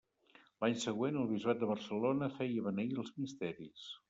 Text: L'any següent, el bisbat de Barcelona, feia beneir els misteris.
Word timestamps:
L'any 0.63 0.77
següent, 0.83 1.19
el 1.25 1.29
bisbat 1.33 1.61
de 1.65 1.69
Barcelona, 1.73 2.31
feia 2.41 2.65
beneir 2.71 2.91
els 3.05 3.15
misteris. 3.23 3.87